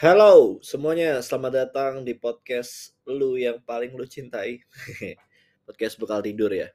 [0.00, 4.64] Halo semuanya, selamat datang di podcast lu yang paling lu cintai.
[5.68, 6.72] podcast bekal tidur ya.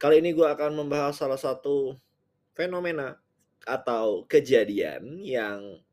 [0.00, 2.00] Kali ini gue akan membahas salah satu
[2.56, 3.20] fenomena
[3.68, 5.84] atau kejadian yang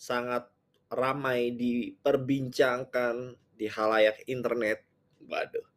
[0.00, 0.48] sangat
[0.88, 4.80] ramai diperbincangkan di halayak internet.
[5.28, 5.68] Waduh.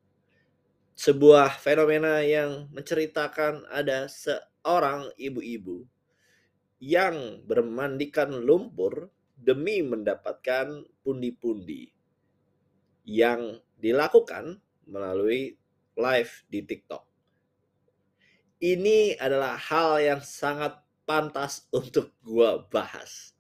[0.96, 5.84] Sebuah fenomena yang menceritakan ada seorang ibu-ibu
[6.80, 11.92] yang bermandikan lumpur demi mendapatkan pundi-pundi
[13.06, 14.58] yang dilakukan
[14.90, 15.54] melalui
[15.96, 17.04] live di TikTok.
[18.64, 23.36] Ini adalah hal yang sangat pantas untuk gua bahas.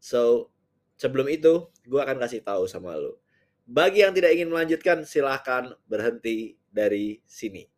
[0.00, 0.50] So,
[0.96, 3.20] sebelum itu, gua akan kasih tahu sama lo.
[3.68, 7.68] Bagi yang tidak ingin melanjutkan, silahkan berhenti dari sini.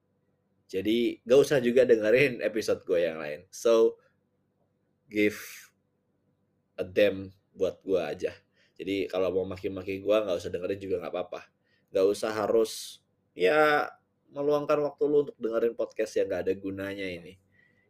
[0.65, 3.45] Jadi, gak usah juga dengerin episode gue yang lain.
[3.53, 4.01] So,
[5.13, 5.39] give
[6.81, 8.33] a damn buat gue aja.
[8.75, 11.41] Jadi kalau mau maki-maki gue nggak usah dengerin juga nggak apa-apa.
[11.95, 13.01] Nggak usah harus
[13.35, 13.87] ya
[14.35, 17.39] meluangkan waktu lu untuk dengerin podcast yang nggak ada gunanya ini.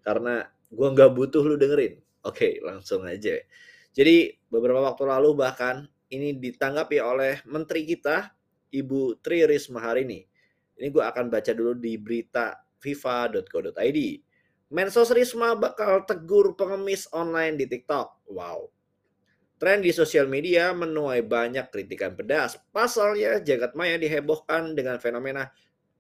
[0.05, 2.05] Karena gue nggak butuh lu dengerin.
[2.25, 3.41] Oke, langsung aja.
[3.95, 8.37] Jadi beberapa waktu lalu bahkan ini ditanggapi oleh menteri kita,
[8.75, 10.21] Ibu Tri Risma hari ini.
[10.75, 13.99] Ini gue akan baca dulu di berita fifa.co.id.
[14.75, 18.27] Mensos Risma bakal tegur pengemis online di TikTok.
[18.35, 18.74] Wow,
[19.65, 22.61] Tren di sosial media menuai banyak kritikan pedas.
[22.69, 25.49] Pasalnya, jagat maya dihebohkan dengan fenomena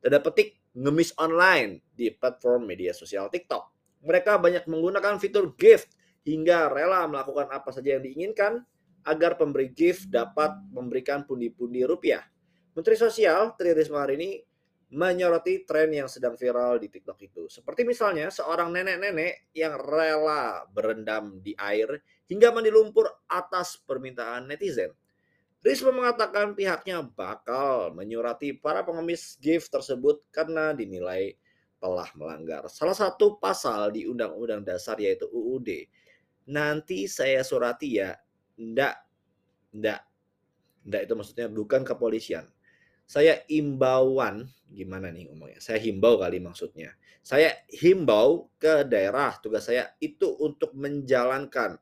[0.04, 3.64] tanda petik ngemis online di platform media sosial TikTok.
[4.04, 5.96] Mereka banyak menggunakan fitur gift
[6.28, 8.60] hingga rela melakukan apa saja yang diinginkan
[9.08, 12.20] agar pemberi gift dapat memberikan pundi-pundi rupiah.
[12.76, 14.30] Menteri Sosial Tri Risma hari ini
[14.92, 17.48] menyoroti tren yang sedang viral di TikTok itu.
[17.48, 24.92] Seperti misalnya seorang nenek-nenek yang rela berendam di air hingga mandi lumpur atas permintaan netizen.
[25.64, 31.32] Risma mengatakan pihaknya bakal menyurati para pengemis gift tersebut karena dinilai
[31.80, 35.88] telah melanggar salah satu pasal di Undang-Undang Dasar yaitu UUD.
[36.52, 38.12] Nanti saya surati ya,
[38.60, 38.96] ndak,
[39.72, 40.04] ndak,
[40.84, 42.44] ndak itu maksudnya bukan kepolisian
[43.04, 49.92] saya imbauan gimana nih ngomongnya saya himbau kali maksudnya saya himbau ke daerah tugas saya
[50.00, 51.76] itu untuk menjalankan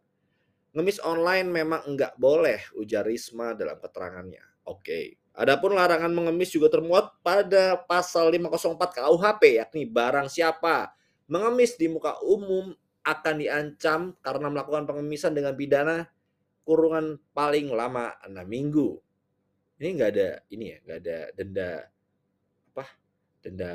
[0.72, 7.16] ngemis online memang enggak boleh ujar Risma dalam keterangannya oke Adapun larangan mengemis juga termuat
[7.24, 10.92] pada pasal 504 KUHP yakni barang siapa
[11.24, 16.04] mengemis di muka umum akan diancam karena melakukan pengemisan dengan pidana
[16.68, 19.00] kurungan paling lama 6 minggu
[19.82, 21.70] ini nggak ada ini ya, nggak ada denda
[22.70, 22.86] apa?
[23.42, 23.72] Denda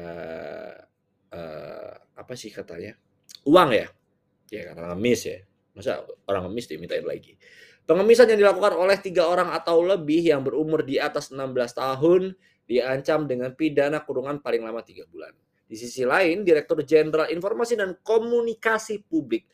[1.36, 2.96] uh, apa sih katanya?
[3.44, 3.91] Uang ya?
[4.47, 5.44] Ya karena ngemis ya.
[5.77, 7.38] Masa orang ngemis dimintain lagi.
[7.85, 12.33] Pengemisan yang dilakukan oleh tiga orang atau lebih yang berumur di atas 16 tahun
[12.67, 15.31] diancam dengan pidana kurungan paling lama tiga bulan.
[15.67, 19.47] Di sisi lain, Direktur Jenderal Informasi dan Komunikasi Publik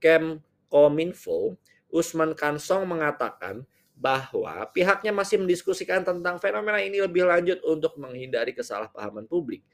[0.00, 1.56] Kemkominfo,
[1.88, 3.64] Usman Kansong mengatakan
[3.98, 9.66] bahwa pihaknya masih mendiskusikan tentang fenomena ini lebih lanjut untuk menghindari kesalahpahaman publik.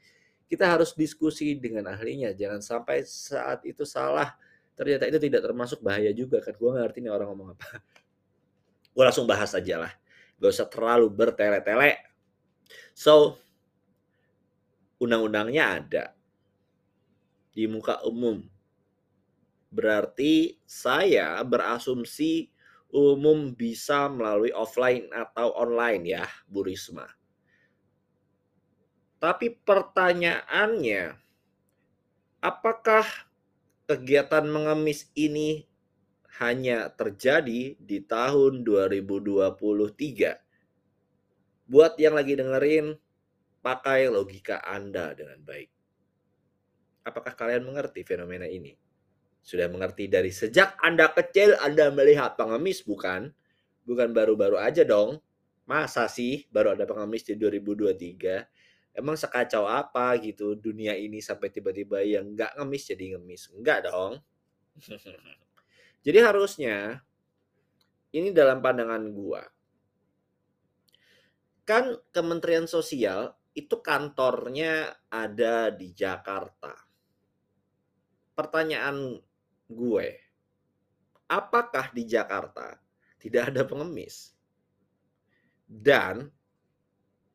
[0.49, 4.33] Kita harus diskusi dengan ahlinya, jangan sampai saat itu salah.
[4.75, 6.51] Ternyata itu tidak termasuk bahaya juga kan.
[6.55, 7.79] Gue ngerti nih orang ngomong apa.
[8.91, 9.91] Gue langsung bahas aja lah.
[10.39, 11.95] Gak usah terlalu bertele-tele.
[12.91, 13.39] So,
[14.99, 16.03] undang-undangnya ada
[17.55, 18.43] di muka umum.
[19.71, 22.51] Berarti saya berasumsi
[22.91, 27.07] umum bisa melalui offline atau online ya, Bu Risma.
[29.19, 31.15] Tapi pertanyaannya,
[32.43, 33.03] apakah
[33.85, 35.69] kegiatan mengemis ini
[36.41, 40.41] hanya terjadi di tahun 2023?
[41.65, 42.97] Buat yang lagi dengerin,
[43.61, 45.69] pakai logika Anda dengan baik.
[47.05, 48.73] Apakah kalian mengerti fenomena ini?
[49.45, 53.29] Sudah mengerti dari sejak Anda kecil Anda melihat pengemis bukan?
[53.85, 55.21] Bukan baru-baru aja dong.
[55.65, 58.54] Masa sih baru ada pengemis di 2023?
[58.95, 63.51] Emang sekacau apa gitu dunia ini sampai tiba-tiba yang nggak ngemis jadi ngemis?
[63.51, 64.23] Enggak dong.
[66.07, 67.03] jadi harusnya
[68.15, 69.43] ini dalam pandangan gua.
[71.67, 76.75] Kan Kementerian Sosial itu kantornya ada di Jakarta.
[78.35, 79.15] Pertanyaan
[79.71, 80.07] gue,
[81.31, 82.75] apakah di Jakarta
[83.17, 84.35] tidak ada pengemis?
[85.65, 86.29] Dan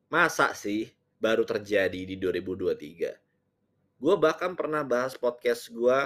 [0.07, 0.87] masa sih
[1.21, 4.01] baru terjadi di 2023?
[4.01, 5.99] Gue bahkan pernah bahas podcast gue,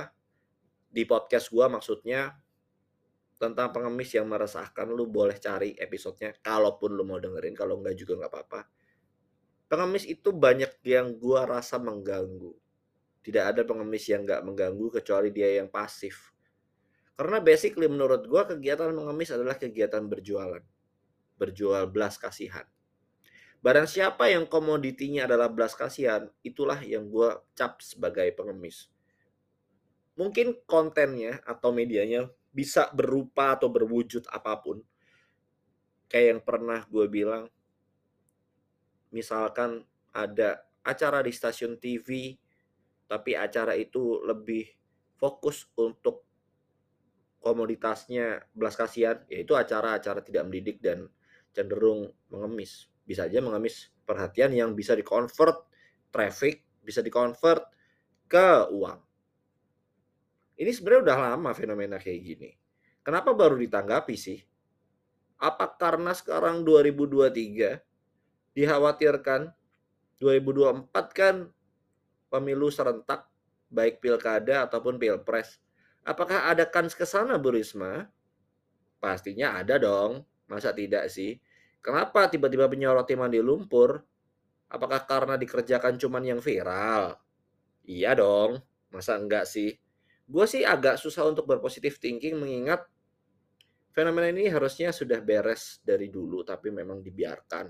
[0.91, 2.35] di podcast gue maksudnya,
[3.35, 8.23] tentang pengemis yang meresahkan lu boleh cari episodenya kalaupun lu mau dengerin kalau enggak juga
[8.23, 8.61] nggak apa-apa.
[9.65, 12.53] Pengemis itu banyak yang gua rasa mengganggu.
[13.25, 16.31] Tidak ada pengemis yang nggak mengganggu kecuali dia yang pasif.
[17.17, 20.63] Karena basically menurut gua kegiatan mengemis adalah kegiatan berjualan.
[21.35, 22.63] Berjual belas kasihan
[23.65, 28.93] barang siapa yang komoditinya adalah belas kasihan itulah yang gua cap sebagai pengemis
[30.15, 34.79] mungkin kontennya atau medianya bisa berupa atau berwujud apa pun.
[36.07, 37.51] Kayak yang pernah gue bilang,
[39.11, 39.83] misalkan
[40.15, 42.39] ada acara di stasiun TV,
[43.11, 44.71] tapi acara itu lebih
[45.19, 46.23] fokus untuk
[47.43, 51.11] komoditasnya belas kasihan, yaitu acara-acara tidak mendidik dan
[51.51, 52.87] cenderung mengemis.
[53.05, 55.69] Bisa aja mengemis perhatian yang bisa dikonvert
[56.09, 57.69] traffic, bisa dikonvert
[58.25, 58.99] ke uang.
[60.55, 62.49] Ini sebenarnya udah lama fenomena kayak gini.
[63.05, 64.41] Kenapa baru ditanggapi sih?
[65.37, 69.51] Apa karena sekarang 2023 dikhawatirkan
[70.17, 71.35] 2024 kan
[72.31, 73.27] pemilu serentak
[73.67, 75.59] baik pilkada ataupun pilpres.
[76.07, 77.51] Apakah ada kans ke sana Bu?
[79.01, 80.23] Pastinya ada dong.
[80.47, 81.41] Masa tidak sih?
[81.85, 84.01] Kenapa tiba-tiba menyoroti mandi lumpur?
[84.73, 87.13] Apakah karena dikerjakan cuman yang viral?
[87.85, 88.57] Iya dong.
[88.89, 89.77] Masa enggak sih?
[90.25, 92.81] gue sih agak susah untuk berpositif thinking mengingat
[93.93, 97.69] fenomena ini harusnya sudah beres dari dulu tapi memang dibiarkan.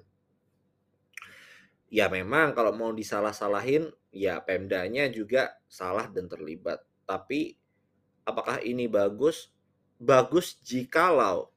[1.92, 6.82] Ya memang kalau mau disalah-salahin ya Pemdanya juga salah dan terlibat.
[7.06, 7.54] Tapi
[8.26, 9.54] apakah ini bagus?
[9.96, 11.48] Bagus jikalau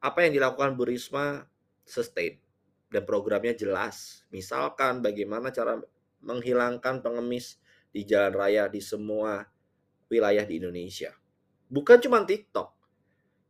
[0.00, 1.44] apa yang dilakukan Bu Risma
[1.86, 2.36] sustain
[2.90, 4.26] dan programnya jelas.
[4.34, 5.78] Misalkan bagaimana cara
[6.26, 7.62] menghilangkan pengemis
[7.94, 9.46] di jalan raya di semua
[10.10, 11.14] wilayah di Indonesia.
[11.70, 12.74] Bukan cuma TikTok.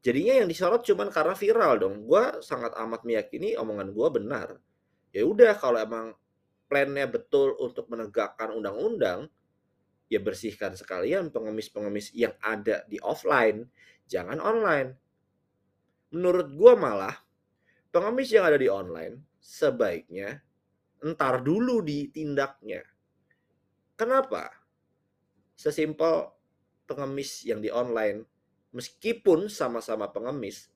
[0.05, 2.07] Jadinya yang disorot cuma karena viral dong.
[2.07, 4.49] Gue sangat amat meyakini omongan gue benar.
[5.11, 6.15] Ya udah kalau emang
[6.71, 9.27] plannya betul untuk menegakkan undang-undang,
[10.07, 13.67] ya bersihkan sekalian pengemis-pengemis yang ada di offline,
[14.07, 14.95] jangan online.
[16.15, 17.26] Menurut gue malah,
[17.97, 20.37] pengemis yang ada di online sebaiknya
[21.01, 22.85] entar dulu ditindaknya.
[23.97, 24.53] Kenapa?
[25.57, 26.29] Sesimpel
[26.85, 28.21] pengemis yang di online,
[28.77, 30.69] meskipun sama-sama pengemis,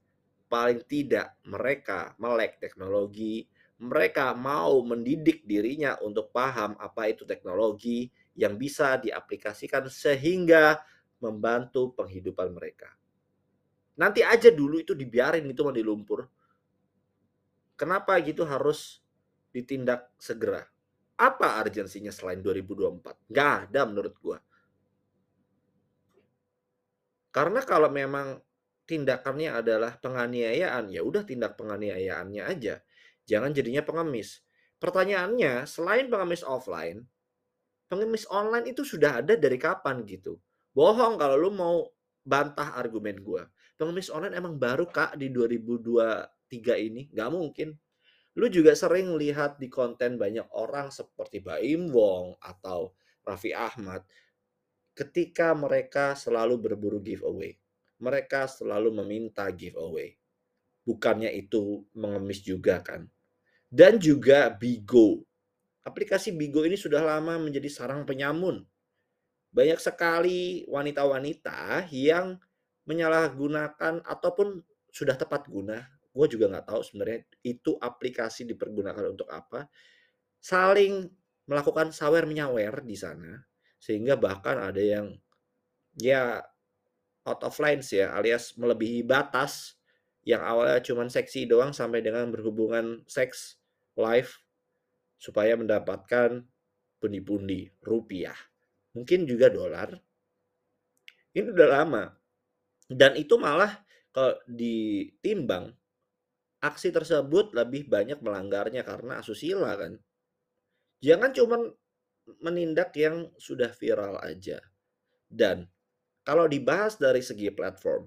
[0.49, 3.44] paling tidak mereka melek teknologi,
[3.84, 10.81] mereka mau mendidik dirinya untuk paham apa itu teknologi yang bisa diaplikasikan sehingga
[11.20, 12.88] membantu penghidupan mereka.
[14.00, 16.25] Nanti aja dulu itu dibiarin itu mau dilumpur.
[17.81, 19.00] Kenapa gitu harus
[19.56, 20.61] ditindak segera?
[21.17, 23.32] Apa urgensinya selain 2024?
[23.32, 24.37] Gak ada menurut gua.
[27.32, 28.37] Karena kalau memang
[28.85, 32.85] tindakannya adalah penganiayaan, ya udah tindak penganiayaannya aja.
[33.25, 34.44] Jangan jadinya pengemis.
[34.76, 37.00] Pertanyaannya, selain pengemis offline,
[37.88, 40.37] pengemis online itu sudah ada dari kapan gitu?
[40.76, 41.88] Bohong kalau lu mau
[42.28, 43.40] bantah argumen gue.
[43.81, 45.33] Pengemis online emang baru kak di
[46.50, 47.02] 2023 ini?
[47.14, 47.78] Gak mungkin.
[48.35, 54.02] Lu juga sering lihat di konten banyak orang seperti Baim Wong atau Raffi Ahmad
[54.95, 57.54] ketika mereka selalu berburu giveaway.
[58.02, 60.14] Mereka selalu meminta giveaway.
[60.83, 63.07] Bukannya itu mengemis juga kan.
[63.71, 65.23] Dan juga Bigo.
[65.87, 68.64] Aplikasi Bigo ini sudah lama menjadi sarang penyamun.
[69.50, 72.38] Banyak sekali wanita-wanita yang
[72.87, 76.00] menyalahgunakan ataupun sudah tepat guna.
[76.11, 79.71] Gue juga nggak tahu sebenarnya itu aplikasi dipergunakan untuk apa.
[80.43, 81.07] Saling
[81.50, 83.43] melakukan sawer menyawer di sana
[83.81, 85.17] sehingga bahkan ada yang
[85.99, 86.38] ya
[87.26, 89.75] out of lines ya alias melebihi batas
[90.23, 93.57] yang awalnya cuma seksi doang sampai dengan berhubungan seks
[93.97, 94.31] live
[95.17, 96.45] supaya mendapatkan
[97.00, 98.37] pundi-pundi rupiah
[98.93, 99.97] mungkin juga dolar
[101.33, 102.05] ini udah lama
[102.87, 103.81] dan itu malah
[104.12, 105.73] kalau ditimbang
[106.61, 109.97] aksi tersebut lebih banyak melanggarnya karena asusila kan
[111.00, 111.73] jangan cuman
[112.38, 114.62] menindak yang sudah viral aja.
[115.26, 115.67] Dan
[116.23, 118.07] kalau dibahas dari segi platform,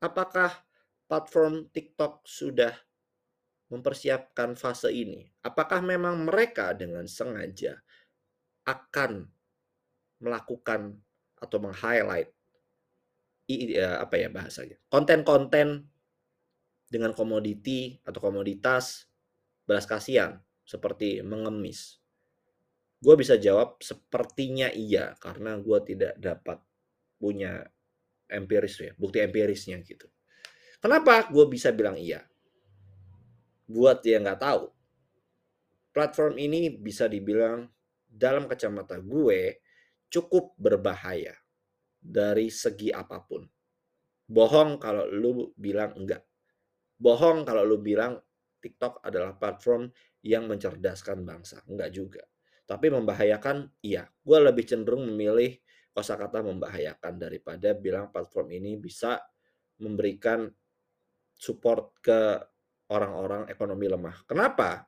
[0.00, 0.48] apakah
[1.04, 2.72] platform TikTok sudah
[3.68, 5.28] mempersiapkan fase ini?
[5.44, 7.76] Apakah memang mereka dengan sengaja
[8.64, 9.28] akan
[10.20, 11.00] melakukan
[11.40, 12.28] atau meng-highlight
[13.80, 15.90] apa ya bahasanya konten-konten
[16.90, 19.06] dengan komoditi atau komoditas
[19.64, 22.00] belas kasihan seperti mengemis
[23.00, 26.60] Gue bisa jawab sepertinya iya karena gue tidak dapat
[27.16, 27.64] punya
[28.28, 30.04] empiris ya, bukti empirisnya gitu.
[30.84, 32.20] Kenapa gue bisa bilang iya?
[33.64, 34.68] Buat yang nggak tahu,
[35.96, 37.72] platform ini bisa dibilang
[38.04, 39.64] dalam kacamata gue
[40.12, 41.32] cukup berbahaya
[41.96, 43.48] dari segi apa pun.
[44.28, 46.20] Bohong kalau lu bilang enggak.
[47.00, 48.20] Bohong kalau lu bilang
[48.60, 49.88] TikTok adalah platform
[50.20, 51.64] yang mencerdaskan bangsa.
[51.64, 52.22] Enggak juga.
[52.68, 54.04] Tapi membahayakan, iya.
[54.20, 55.56] Gue lebih cenderung memilih
[55.90, 59.18] kosakata membahayakan daripada bilang platform ini bisa
[59.80, 60.46] memberikan
[61.34, 62.36] support ke
[62.92, 64.22] orang-orang ekonomi lemah.
[64.28, 64.86] Kenapa?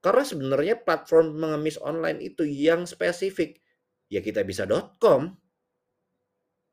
[0.00, 3.60] Karena sebenarnya platform mengemis online itu yang spesifik.
[4.08, 5.36] Ya kita bisa.com.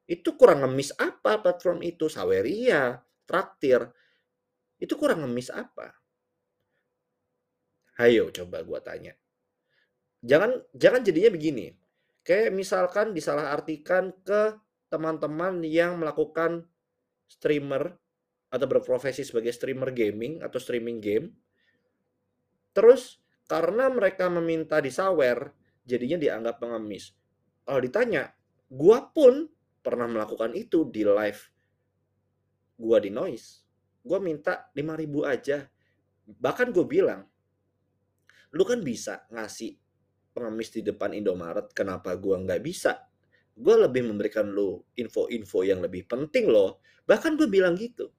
[0.08, 2.08] Itu kurang ngemis apa platform itu?
[2.08, 3.84] Saweria, traktir.
[4.78, 5.94] Itu kurang ngemis apa?
[7.98, 9.18] Hayo coba gua tanya.
[10.22, 11.74] Jangan jangan jadinya begini.
[12.22, 14.60] Kayak misalkan disalahartikan ke
[14.92, 16.68] teman-teman yang melakukan
[17.26, 17.98] streamer
[18.48, 21.34] atau berprofesi sebagai streamer gaming atau streaming game.
[22.72, 25.56] Terus karena mereka meminta disawer,
[25.88, 27.16] jadinya dianggap pengemis.
[27.64, 28.32] Kalau ditanya,
[28.70, 29.48] gua pun
[29.82, 31.42] pernah melakukan itu di live
[32.78, 33.67] gua di noise.
[34.08, 35.68] Gua minta 5000 aja.
[36.28, 37.28] Bahkan gue bilang,
[38.56, 39.76] lu kan bisa ngasih
[40.32, 43.08] pengemis di depan Indomaret, kenapa gua nggak bisa?
[43.58, 46.80] Gue lebih memberikan lu info-info yang lebih penting loh.
[47.10, 48.14] Bahkan gue bilang gitu.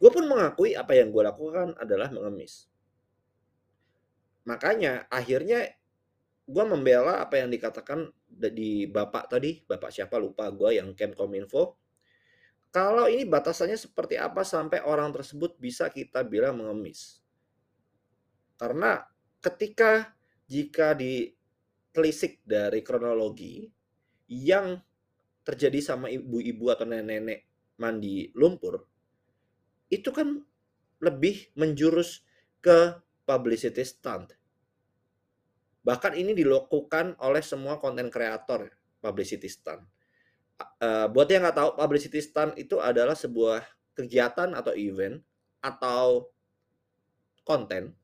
[0.00, 2.64] Gue pun mengakui apa yang gue lakukan adalah mengemis.
[4.48, 5.68] Makanya akhirnya
[6.48, 11.76] gue membela apa yang dikatakan di bapak tadi, bapak siapa lupa gue yang Kemkominfo.
[12.70, 17.18] Kalau ini batasannya seperti apa sampai orang tersebut bisa kita bilang mengemis.
[18.54, 19.02] Karena
[19.42, 20.14] ketika
[20.46, 23.66] jika ditelisik dari kronologi
[24.30, 24.78] yang
[25.42, 27.50] terjadi sama ibu-ibu atau nenek-nenek
[27.82, 28.86] mandi lumpur,
[29.90, 30.38] itu kan
[31.02, 32.22] lebih menjurus
[32.62, 34.30] ke publicity stunt.
[35.82, 39.82] Bahkan ini dilakukan oleh semua konten kreator publicity stunt.
[40.60, 43.64] Uh, buat yang nggak tahu, publicity stunt itu adalah sebuah
[43.96, 45.16] kegiatan atau event
[45.64, 46.28] atau
[47.44, 47.96] konten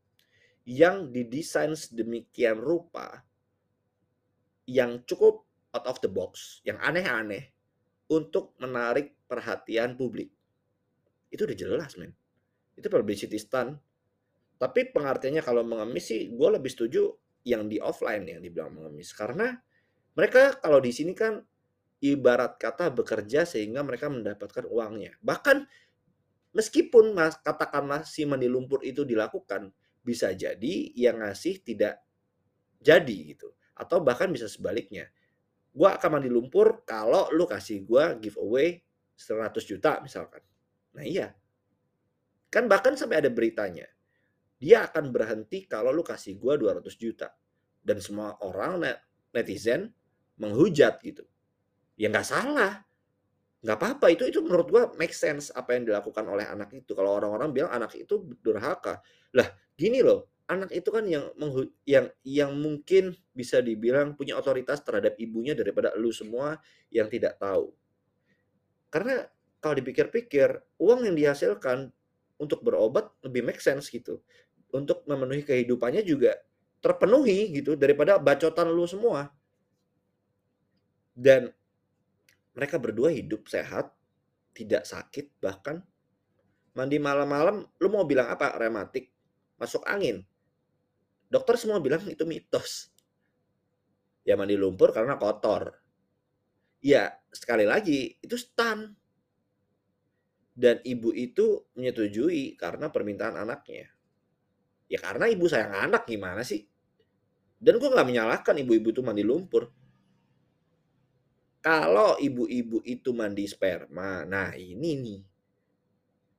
[0.65, 3.23] yang didesain sedemikian rupa
[4.67, 5.47] yang cukup
[5.77, 7.55] out of the box, yang aneh-aneh
[8.11, 10.33] untuk menarik perhatian publik.
[11.31, 12.11] Itu udah jelas men.
[12.75, 13.79] Itu publicity stunt.
[14.57, 17.13] Tapi pengertiannya kalau mengemis sih gue lebih setuju
[17.47, 19.13] yang di offline yang dibilang mengemis.
[19.13, 19.55] Karena
[20.17, 21.39] mereka kalau di sini kan
[22.03, 25.65] ibarat kata bekerja sehingga mereka mendapatkan uangnya bahkan
[26.53, 29.73] meskipun mas katakanlah si mandi lumpur itu dilakukan
[30.05, 32.05] bisa jadi yang ngasih tidak
[32.81, 35.09] jadi gitu atau bahkan bisa sebaliknya
[35.77, 38.81] gue akan mandi lumpur kalau lu kasih gue giveaway
[39.17, 40.45] 100 juta misalkan
[40.97, 41.29] Nah iya.
[42.49, 43.85] Kan bahkan sampai ada beritanya.
[44.57, 47.29] Dia akan berhenti kalau lu kasih gua 200 juta.
[47.85, 48.81] Dan semua orang
[49.37, 49.93] netizen
[50.41, 51.23] menghujat gitu.
[51.97, 52.85] Ya nggak salah.
[53.65, 54.07] Nggak apa-apa.
[54.13, 56.93] Itu itu menurut gua make sense apa yang dilakukan oleh anak itu.
[56.93, 59.01] Kalau orang-orang bilang anak itu durhaka.
[59.35, 60.29] Lah gini loh.
[60.47, 61.35] Anak itu kan yang
[61.83, 66.63] yang yang mungkin bisa dibilang punya otoritas terhadap ibunya daripada lu semua
[66.95, 67.75] yang tidak tahu.
[68.87, 69.27] Karena
[69.59, 71.91] kalau dipikir-pikir uang yang dihasilkan
[72.39, 74.21] untuk berobat lebih make sense gitu
[74.71, 76.37] untuk memenuhi kehidupannya juga
[76.85, 79.33] terpenuhi gitu daripada bacotan lu semua
[81.17, 81.51] dan
[82.57, 83.93] mereka berdua hidup sehat
[84.57, 85.85] tidak sakit bahkan
[86.73, 89.13] mandi malam-malam lu mau bilang apa rematik
[89.61, 90.25] masuk angin
[91.29, 92.89] dokter semua bilang itu mitos
[94.25, 95.71] ya mandi lumpur karena kotor
[96.81, 98.97] ya sekali lagi itu stun
[100.57, 103.93] dan ibu itu menyetujui karena permintaan anaknya.
[104.89, 106.65] Ya karena ibu sayang anak gimana sih?
[107.61, 109.69] Dan gue nggak menyalahkan ibu-ibu itu mandi lumpur.
[111.67, 115.21] Kalau ibu-ibu itu mandi sperma, nah ini nih.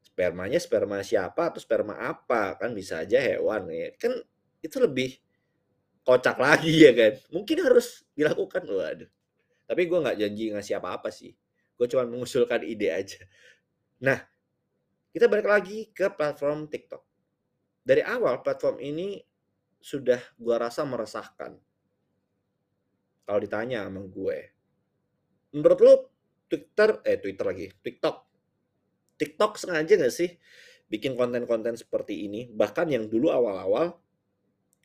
[0.07, 2.55] Spermanya sperma siapa atau sperma apa?
[2.55, 3.91] Kan bisa aja hewan ya.
[3.99, 4.23] Kan
[4.63, 5.19] itu lebih
[6.07, 7.19] kocak lagi ya kan.
[7.35, 8.63] Mungkin harus dilakukan.
[8.71, 9.11] Waduh.
[9.67, 11.35] Tapi gue nggak janji ngasih apa-apa sih.
[11.75, 13.19] Gue cuma mengusulkan ide aja.
[13.99, 14.23] Nah,
[15.11, 17.03] kita balik lagi ke platform TikTok.
[17.83, 19.19] Dari awal platform ini
[19.77, 21.55] sudah gua rasa meresahkan.
[23.27, 24.56] Kalau ditanya sama gue.
[25.55, 25.93] Menurut lu
[26.47, 28.15] Twitter, eh Twitter lagi, TikTok.
[29.17, 30.29] TikTok sengaja gak sih
[30.87, 32.47] bikin konten-konten seperti ini?
[32.51, 33.99] Bahkan yang dulu awal-awal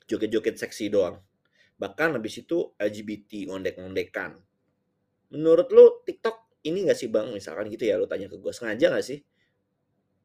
[0.07, 1.23] joget-joget seksi doang.
[1.79, 4.39] Bahkan habis itu LGBT ngondek-ngondekan.
[5.33, 8.95] Menurut lu TikTok ini nggak sih bang misalkan gitu ya lo tanya ke gue sengaja
[8.95, 9.19] nggak sih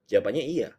[0.07, 0.69] jawabannya iya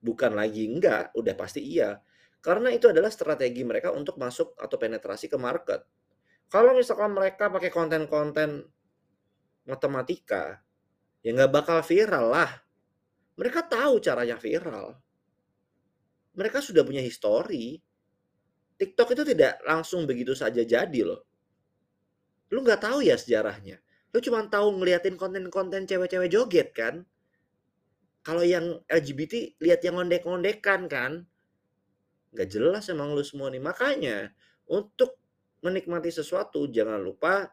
[0.00, 2.00] bukan lagi enggak udah pasti iya
[2.40, 5.84] karena itu adalah strategi mereka untuk masuk atau penetrasi ke market
[6.50, 8.66] kalau misalkan mereka pakai konten-konten
[9.64, 10.58] matematika
[11.22, 12.50] ya nggak bakal viral lah.
[13.38, 14.98] Mereka tahu caranya viral.
[16.36, 17.80] Mereka sudah punya histori
[18.80, 21.20] TikTok itu tidak langsung begitu saja jadi loh.
[22.48, 23.76] Lu nggak tahu ya sejarahnya.
[24.16, 27.04] Lu cuma tahu ngeliatin konten-konten cewek-cewek joget kan?
[28.24, 31.28] Kalau yang LGBT lihat yang ngondek-ngondekan kan?
[32.32, 33.60] Nggak jelas emang lu semua nih.
[33.60, 34.32] Makanya
[34.64, 35.19] untuk
[35.60, 37.48] menikmati sesuatu jangan lupa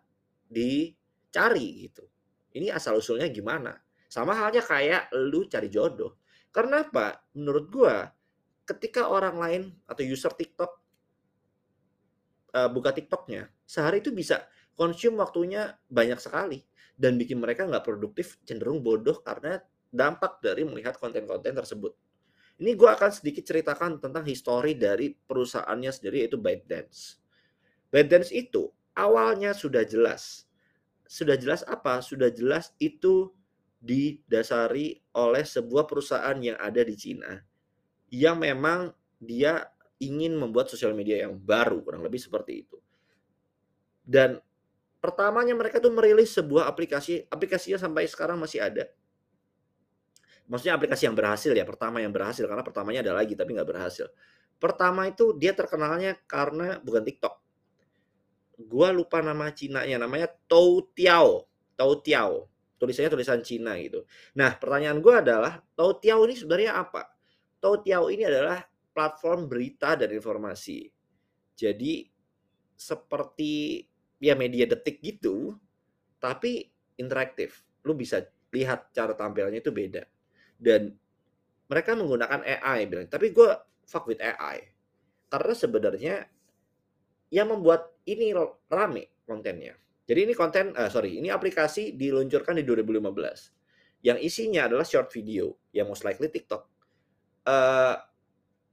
[0.48, 2.04] dicari gitu
[2.56, 3.76] ini asal usulnya gimana
[4.08, 6.20] sama halnya kayak lu cari jodoh
[6.52, 8.08] karena apa menurut gua
[8.68, 10.72] ketika orang lain atau user TikTok
[12.56, 14.48] uh, buka TikToknya sehari itu bisa
[14.78, 16.64] konsum waktunya banyak sekali
[16.98, 19.62] dan bikin mereka nggak produktif cenderung bodoh karena
[19.94, 21.94] dampak dari melihat konten-konten tersebut.
[22.58, 27.22] Ini gue akan sedikit ceritakan tentang histori dari perusahaannya sendiri yaitu ByteDance.
[27.94, 30.46] ByteDance itu awalnya sudah jelas.
[31.08, 32.04] Sudah jelas apa?
[32.04, 33.32] Sudah jelas itu
[33.78, 37.38] didasari oleh sebuah perusahaan yang ada di Cina
[38.12, 39.68] yang memang dia
[40.00, 42.78] ingin membuat sosial media yang baru kurang lebih seperti itu.
[44.08, 44.40] Dan
[45.04, 48.88] pertamanya mereka tuh merilis sebuah aplikasi, aplikasinya sampai sekarang masih ada.
[50.48, 54.08] Maksudnya aplikasi yang berhasil ya, pertama yang berhasil karena pertamanya ada lagi tapi nggak berhasil.
[54.58, 57.47] Pertama itu dia terkenalnya karena bukan TikTok.
[58.58, 61.46] Gua lupa nama Cina-nya, namanya Toutiao.
[61.78, 62.50] Toutiao.
[62.78, 64.06] Tulisannya tulisan Cina gitu.
[64.38, 67.06] Nah, pertanyaan gua adalah Toutiao ini sebenarnya apa?
[67.62, 68.62] Toutiao ini adalah
[68.94, 70.90] platform berita dan informasi.
[71.54, 72.10] Jadi
[72.74, 73.86] seperti
[74.18, 75.54] ya media detik gitu,
[76.18, 76.66] tapi
[76.98, 77.62] interaktif.
[77.86, 80.06] Lu bisa lihat cara tampilnya itu beda.
[80.58, 80.94] Dan
[81.70, 83.50] mereka menggunakan AI bilang, tapi gue
[83.86, 84.66] fuck with AI.
[85.28, 86.16] Karena sebenarnya
[87.34, 88.32] yang membuat ini
[88.72, 89.76] rame kontennya.
[90.08, 94.04] Jadi ini konten, uh, sorry, ini aplikasi diluncurkan di 2015.
[94.08, 96.64] Yang isinya adalah short video, yang most likely TikTok.
[97.44, 98.00] Uh,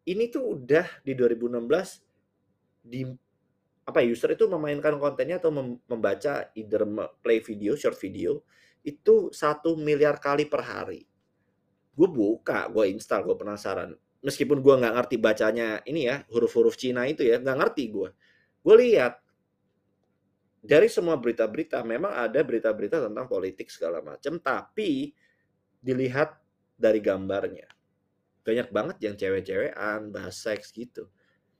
[0.07, 3.03] ini tuh udah di 2016 di
[3.85, 5.53] apa ya, user itu memainkan kontennya atau
[5.89, 6.83] membaca either
[7.21, 8.41] play video, short video
[8.85, 11.03] itu satu miliar kali per hari.
[11.97, 13.97] Gue buka, gue install, gue penasaran.
[14.25, 18.09] Meskipun gue nggak ngerti bacanya ini ya huruf-huruf Cina itu ya nggak ngerti gue.
[18.65, 19.21] Gue lihat
[20.65, 25.13] dari semua berita-berita memang ada berita-berita tentang politik segala macam, tapi
[25.85, 26.41] dilihat
[26.73, 27.69] dari gambarnya.
[28.41, 31.13] Banyak banget yang cewek-cewekan bahas seks gitu.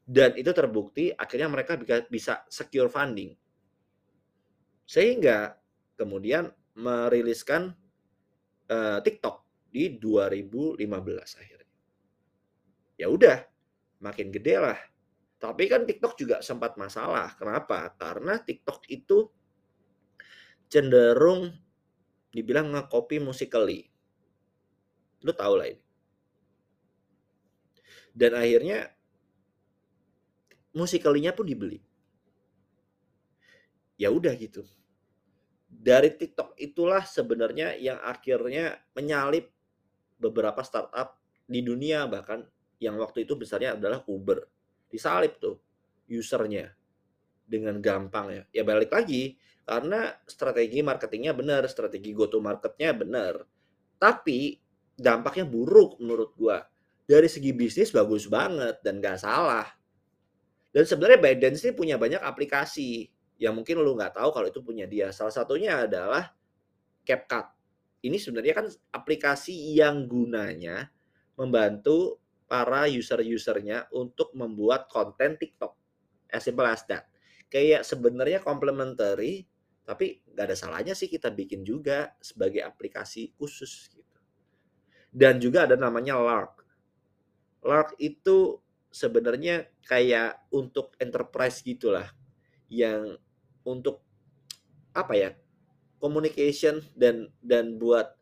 [0.05, 1.77] Dan itu terbukti akhirnya mereka
[2.09, 3.37] bisa secure funding.
[4.89, 5.53] Sehingga
[6.01, 6.49] kemudian
[6.81, 7.77] meriliskan
[8.73, 10.81] uh, TikTok di 2015
[11.41, 11.77] akhirnya.
[12.97, 13.45] Ya udah
[14.01, 14.79] makin gede lah
[15.45, 19.29] tapi kan TikTok juga sempat masalah kenapa karena TikTok itu
[20.73, 21.53] cenderung
[22.33, 23.93] dibilang nge-copy musically
[25.21, 25.85] lu tau lah ini
[28.15, 28.95] dan akhirnya
[30.75, 31.83] musikalinya pun dibeli.
[33.99, 34.63] Ya udah gitu.
[35.67, 39.51] Dari TikTok itulah sebenarnya yang akhirnya menyalip
[40.19, 42.47] beberapa startup di dunia bahkan
[42.79, 44.47] yang waktu itu besarnya adalah Uber.
[44.95, 45.59] Disalip tuh
[46.07, 46.71] usernya
[47.43, 48.43] dengan gampang ya.
[48.55, 49.35] Ya balik lagi
[49.67, 53.43] karena strategi marketingnya benar, strategi go to marketnya benar.
[53.99, 54.55] Tapi
[54.95, 56.63] dampaknya buruk menurut gua.
[57.05, 59.67] Dari segi bisnis bagus banget dan gak salah
[60.75, 63.07] dan sebenarnya ByteDance ini punya banyak aplikasi
[63.39, 65.15] yang mungkin lu nggak tahu kalau itu punya dia.
[65.15, 66.35] Salah satunya adalah
[67.07, 67.47] CapCut.
[68.03, 70.91] Ini sebenarnya kan aplikasi yang gunanya
[71.39, 72.19] membantu
[72.55, 75.75] para user-usernya untuk membuat konten TikTok.
[76.31, 77.11] As simple as that.
[77.51, 79.43] Kayak sebenarnya complementary,
[79.83, 84.19] tapi nggak ada salahnya sih kita bikin juga sebagai aplikasi khusus gitu.
[85.11, 86.63] Dan juga ada namanya Lark.
[87.67, 88.63] Lark itu
[88.95, 92.07] sebenarnya kayak untuk enterprise gitulah
[92.71, 93.19] yang
[93.67, 94.07] untuk
[94.95, 95.31] apa ya
[95.99, 98.15] communication dan dan buat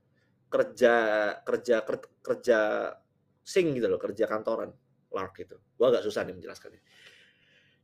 [0.48, 0.96] kerja
[1.44, 1.84] kerja
[2.24, 2.60] kerja
[3.42, 4.70] sing gitu loh kerja kantoran
[5.12, 6.82] lark gitu gua agak susah nih menjelaskannya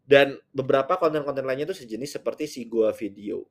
[0.09, 3.44] dan beberapa konten-konten lainnya itu sejenis seperti si gua video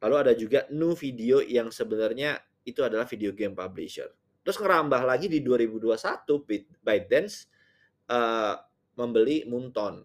[0.00, 4.08] lalu ada juga nu video yang sebenarnya itu adalah video game publisher
[4.40, 7.50] terus ngerambah lagi di 2021 ByteDance
[8.10, 8.56] uh,
[8.98, 10.04] membeli Munton.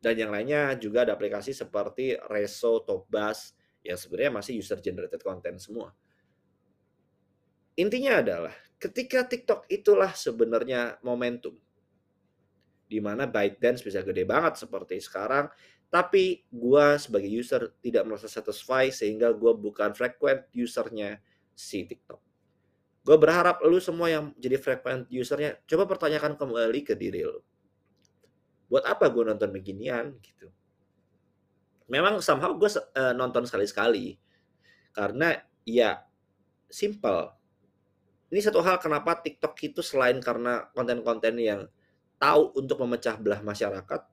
[0.00, 5.60] Dan yang lainnya juga ada aplikasi seperti Reso, Topbus yang sebenarnya masih user generated content
[5.60, 5.92] semua.
[7.76, 11.54] Intinya adalah ketika TikTok itulah sebenarnya momentum
[12.90, 15.46] di mana ByteDance bisa gede banget seperti sekarang,
[15.92, 21.22] tapi gua sebagai user tidak merasa satisfy sehingga gua bukan frequent usernya
[21.54, 22.30] si TikTok.
[23.00, 27.40] Gue berharap lu semua yang jadi frequent usernya coba pertanyakan kembali ke diri lu.
[28.68, 30.52] Buat apa gue nonton beginian gitu?
[31.90, 34.20] Memang somehow gue uh, nonton sekali-sekali
[34.92, 36.04] karena ya
[36.68, 37.39] simple.
[38.30, 41.66] Ini satu hal kenapa TikTok itu selain karena konten-konten yang
[42.14, 44.06] tahu untuk memecah belah masyarakat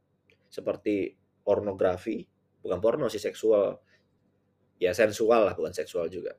[0.50, 1.14] seperti
[1.46, 2.26] pornografi,
[2.66, 3.78] bukan porno sih seksual,
[4.82, 6.34] ya sensual lah bukan seksual juga.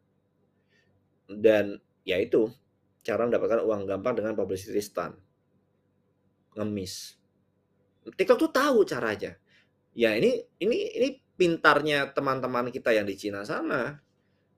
[1.31, 2.51] Dan ya itu
[3.07, 5.15] cara mendapatkan uang gampang dengan publicity stunt.
[6.59, 7.15] Ngemis.
[8.09, 9.39] TikTok tuh tahu caranya.
[9.95, 14.01] Ya ini ini ini pintarnya teman-teman kita yang di Cina sana.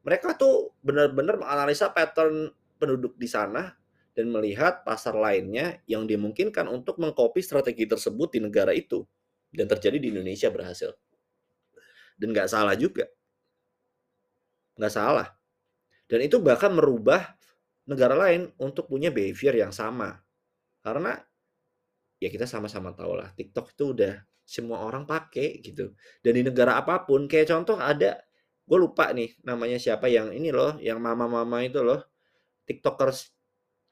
[0.01, 2.49] Mereka tuh benar-benar menganalisa pattern
[2.81, 3.77] penduduk di sana
[4.17, 9.05] dan melihat pasar lainnya yang dimungkinkan untuk mengcopy strategi tersebut di negara itu.
[9.51, 10.95] Dan terjadi di Indonesia berhasil.
[12.17, 13.05] Dan nggak salah juga.
[14.79, 15.29] Nggak salah.
[16.11, 17.35] Dan itu bahkan merubah
[17.87, 20.23] negara lain untuk punya behavior yang sama.
[20.83, 21.19] Karena
[22.21, 25.95] ya kita sama-sama tahu lah TikTok itu udah semua orang pakai gitu.
[26.19, 28.19] Dan di negara apa pun kayak contoh ada
[28.67, 32.10] gue lupa nih namanya siapa yang ini loh, yang mama-mama itu loh,
[32.71, 33.35] TikTokers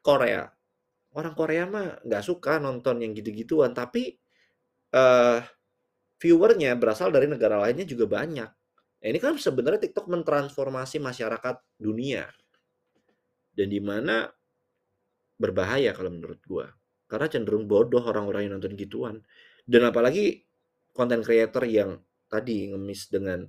[0.07, 0.47] Korea.
[1.19, 4.15] Orang Korea mah nggak suka nonton yang gitu-gituan, tapi
[4.95, 5.43] uh,
[6.23, 8.51] viewernya berasal dari negara lainnya juga banyak.
[8.99, 12.27] Nah, ini kan sebenarnya TikTok mentransformasi masyarakat dunia.
[13.55, 14.31] Dan di mana
[15.39, 16.67] berbahaya kalau menurut gua.
[17.11, 19.23] Karena cenderung bodoh orang-orang yang nonton gituan.
[19.67, 20.47] Dan apalagi
[20.95, 23.47] konten creator yang tadi ngemis dengan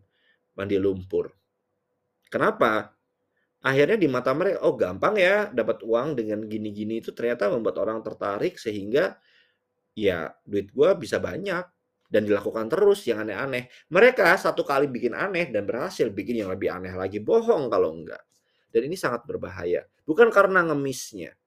[0.53, 1.33] mandi lumpur.
[2.29, 2.93] Kenapa
[3.59, 7.99] akhirnya di mata mereka oh gampang ya dapat uang dengan gini-gini itu ternyata membuat orang
[7.99, 9.19] tertarik sehingga
[9.97, 11.65] ya duit gua bisa banyak
[12.09, 13.69] dan dilakukan terus yang aneh-aneh.
[13.93, 17.21] Mereka satu kali bikin aneh dan berhasil bikin yang lebih aneh lagi.
[17.21, 18.25] Bohong kalau enggak.
[18.73, 19.85] Dan ini sangat berbahaya.
[20.09, 21.37] Bukan karena ngemisnya.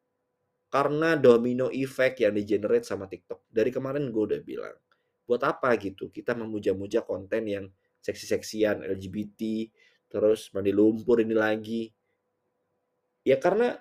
[0.70, 3.50] Karena domino effect yang di-generate sama TikTok.
[3.50, 4.78] Dari kemarin gue udah bilang.
[5.26, 7.66] Buat apa gitu kita memuja-muja konten yang
[8.02, 9.70] seksi-seksian, LGBT,
[10.10, 11.90] terus mandi lumpur ini lagi.
[13.22, 13.78] Ya karena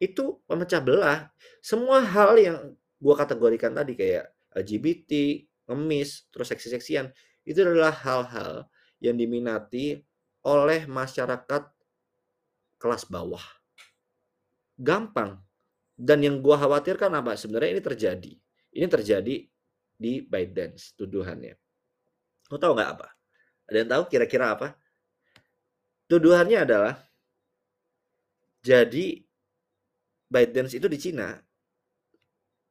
[0.00, 1.28] itu memecah belah.
[1.60, 2.58] Semua hal yang
[3.00, 7.12] gue kategorikan tadi kayak LGBT, ngemis, terus seksi-seksian,
[7.46, 8.66] itu adalah hal-hal
[8.98, 10.02] yang diminati
[10.44, 11.62] oleh masyarakat
[12.80, 13.44] kelas bawah.
[14.80, 15.36] Gampang.
[16.00, 17.36] Dan yang gua khawatirkan apa?
[17.36, 18.32] Sebenarnya ini terjadi.
[18.72, 19.36] Ini terjadi
[20.00, 21.52] di ByteDance tuduhannya.
[22.48, 23.08] Lo tahu nggak apa?
[23.68, 24.72] Ada yang tahu kira-kira apa?
[26.08, 26.96] Tuduhannya adalah
[28.60, 29.24] jadi
[30.30, 31.34] ByteDance itu di Cina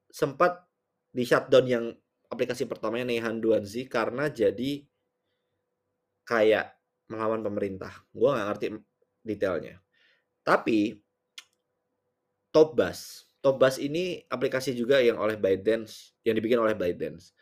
[0.09, 0.63] sempat
[1.09, 1.85] di shutdown yang
[2.29, 4.85] aplikasi pertamanya Nehan Duanzi karena jadi
[6.29, 6.77] kayak
[7.09, 7.89] melawan pemerintah.
[8.13, 8.65] Gue nggak ngerti
[9.25, 9.75] detailnya.
[10.45, 10.93] Tapi
[12.49, 17.33] Topbus, Topbus ini aplikasi juga yang oleh ByteDance, yang dibikin oleh ByteDance.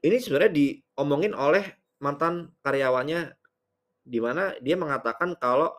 [0.00, 1.66] Ini sebenarnya diomongin oleh
[2.00, 3.36] mantan karyawannya
[4.00, 5.70] di mana dia mengatakan kalau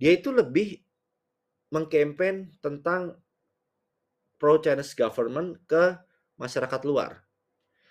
[0.00, 0.80] dia itu lebih
[1.68, 3.20] mengkampen tentang
[4.40, 6.00] pro Chinese government ke
[6.40, 7.20] masyarakat luar.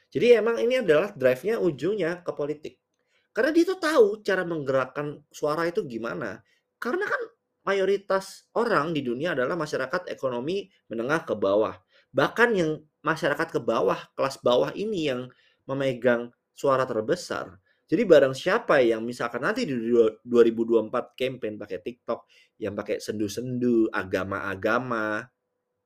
[0.10, 2.82] Jadi emang ini adalah drive-nya ujungnya ke politik.
[3.30, 6.42] Karena dia tuh tahu cara menggerakkan suara itu gimana.
[6.82, 7.22] Karena kan
[7.70, 11.78] mayoritas orang di dunia adalah masyarakat ekonomi menengah ke bawah.
[12.10, 15.30] Bahkan yang masyarakat ke bawah, kelas bawah ini yang
[15.70, 17.62] memegang suara terbesar.
[17.90, 22.30] Jadi barang siapa yang misalkan nanti di 2024 campaign pakai TikTok,
[22.62, 25.26] yang pakai sendu-sendu, agama-agama,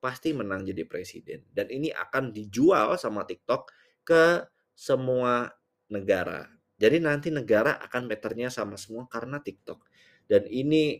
[0.03, 1.47] pasti menang jadi presiden.
[1.47, 3.71] Dan ini akan dijual sama TikTok
[4.03, 4.43] ke
[4.75, 5.47] semua
[5.87, 6.43] negara.
[6.75, 9.87] Jadi nanti negara akan meternya sama semua karena TikTok.
[10.27, 10.99] Dan ini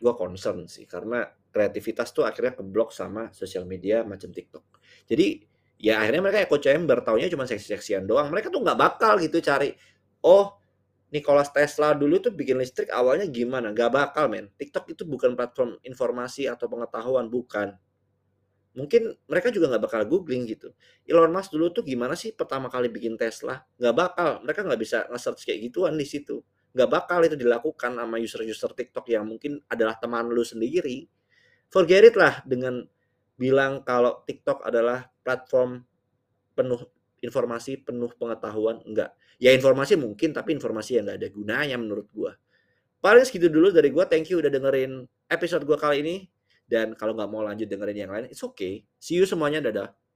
[0.00, 4.64] gue concern sih karena kreativitas tuh akhirnya keblok sama sosial media macam TikTok.
[5.04, 5.44] Jadi
[5.76, 8.32] ya akhirnya mereka echo chamber taunya cuma seksi-seksian doang.
[8.32, 9.76] Mereka tuh nggak bakal gitu cari
[10.24, 10.56] oh
[11.08, 13.72] Nikola Tesla dulu tuh bikin listrik awalnya gimana?
[13.72, 14.52] Gak bakal men.
[14.60, 17.72] TikTok itu bukan platform informasi atau pengetahuan, bukan.
[18.76, 20.70] Mungkin mereka juga nggak bakal googling gitu.
[21.08, 23.64] Elon Musk dulu tuh gimana sih pertama kali bikin Tesla?
[23.80, 24.28] Nggak bakal.
[24.44, 26.44] Mereka nggak bisa nge-search kayak gituan di situ
[26.76, 31.08] nggak bakal itu dilakukan sama user-user TikTok yang mungkin adalah teman lu sendiri.
[31.68, 32.84] Forget it lah dengan
[33.38, 35.84] bilang kalau TikTok adalah platform
[36.52, 36.80] penuh
[37.18, 39.10] informasi penuh pengetahuan enggak.
[39.38, 42.34] Ya informasi mungkin tapi informasi yang nggak ada gunanya menurut gua.
[42.98, 44.06] Paling segitu dulu dari gua.
[44.06, 46.16] Thank you udah dengerin episode gua kali ini.
[46.68, 48.84] Dan kalau nggak mau lanjut dengerin yang lain, it's okay.
[49.00, 49.64] See you semuanya.
[49.64, 49.98] Dadah.